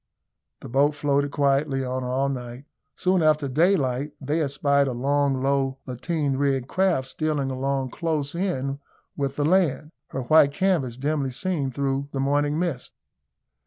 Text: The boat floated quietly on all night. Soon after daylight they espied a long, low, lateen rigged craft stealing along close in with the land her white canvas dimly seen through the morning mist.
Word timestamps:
The 0.61 0.67
boat 0.67 0.95
floated 0.95 1.29
quietly 1.29 1.85
on 1.85 2.03
all 2.03 2.27
night. 2.27 2.65
Soon 2.95 3.21
after 3.21 3.47
daylight 3.47 4.13
they 4.19 4.41
espied 4.41 4.87
a 4.87 4.93
long, 4.93 5.43
low, 5.43 5.77
lateen 5.85 6.37
rigged 6.37 6.67
craft 6.67 7.07
stealing 7.09 7.51
along 7.51 7.91
close 7.91 8.33
in 8.33 8.79
with 9.15 9.35
the 9.35 9.45
land 9.45 9.91
her 10.07 10.23
white 10.23 10.53
canvas 10.53 10.97
dimly 10.97 11.29
seen 11.29 11.69
through 11.69 12.09
the 12.13 12.19
morning 12.19 12.57
mist. 12.57 12.93